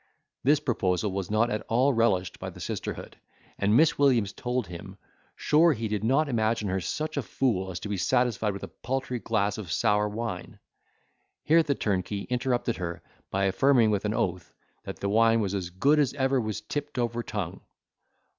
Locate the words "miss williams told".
3.77-4.65